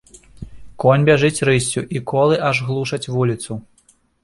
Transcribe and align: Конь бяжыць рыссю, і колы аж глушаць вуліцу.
Конь 0.83 1.05
бяжыць 1.09 1.43
рыссю, 1.51 1.83
і 1.97 2.03
колы 2.13 2.41
аж 2.49 2.65
глушаць 2.73 3.03
вуліцу. 3.13 3.61